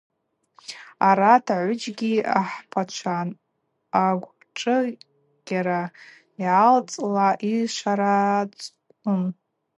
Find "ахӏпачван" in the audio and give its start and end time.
2.39-3.29